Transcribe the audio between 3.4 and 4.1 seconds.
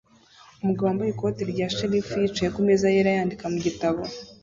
mugitabo